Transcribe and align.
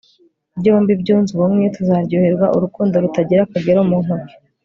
byombi 0.59 0.91
byunze 1.01 1.29
ubumwe, 1.33 1.65
tuzaryoherwa 1.75 2.47
urukundo 2.55 2.93
rutagira 3.03 3.41
akagero 3.45 3.79
mu 3.89 3.97
ntoki 4.05 4.35